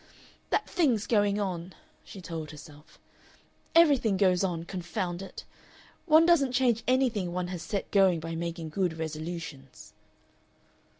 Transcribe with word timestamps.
"That 0.49 0.67
thing's 0.67 1.05
going 1.05 1.39
on," 1.39 1.75
she 2.03 2.21
told 2.21 2.49
herself. 2.49 2.97
"Everything 3.75 4.17
goes 4.17 4.43
on, 4.43 4.63
confound 4.65 5.21
it! 5.21 5.45
One 6.07 6.25
doesn't 6.25 6.53
change 6.53 6.81
anything 6.87 7.31
one 7.33 7.49
has 7.49 7.61
set 7.61 7.91
going 7.91 8.19
by 8.19 8.33
making 8.33 8.69
good 8.69 8.97
resolutions." 8.97 9.93